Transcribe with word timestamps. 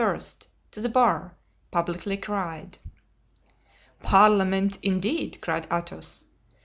to 0.71 0.81
the 0.81 0.89
bar, 0.89 1.35
publicly 1.69 2.17
cried. 2.17 2.79
"Parliament 4.01 4.79
indeed!" 4.81 5.37
cried 5.41 5.67
Athos. 5.71 6.23